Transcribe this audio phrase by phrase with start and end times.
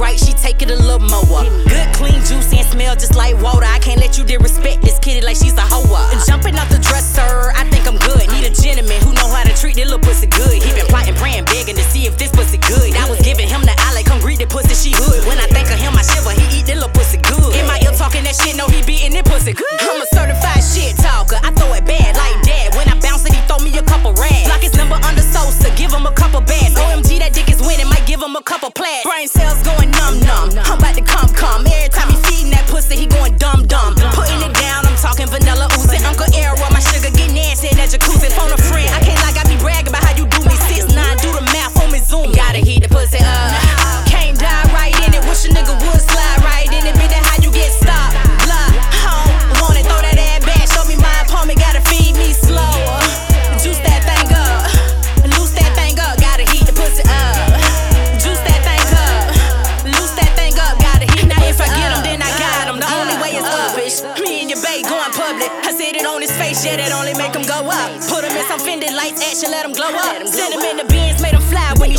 [0.00, 1.44] right, she take it a little more.
[1.68, 3.68] Good, clean, juicy, and smell just like water.
[3.68, 5.84] I can't let you disrespect this kitty like she's a hoe.
[6.10, 8.24] And jumping off the dresser, I think I'm good.
[8.32, 10.56] Need a gentleman who know how to treat this little pussy good.
[10.56, 12.96] He been plotting, praying, begging to see if this pussy good.
[12.96, 15.22] I was giving him the eye like, come greet the pussy, she hood.
[15.28, 17.54] When I think of him, I shiver, he eat this little pussy good.
[17.54, 19.68] In my ear talking that shit, no, he beating this pussy good.
[66.64, 67.90] It on his face, yeah, that only make him go up.
[68.08, 70.26] Put him in some fended lights, action, let him glow up.
[70.26, 71.96] Send him in the bins, made him fly when he